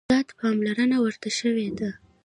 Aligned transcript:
زیاته 0.09 0.33
پاملرنه 0.39 0.97
ورته 0.99 1.29
شوې 1.39 1.67
ده. 1.79 1.89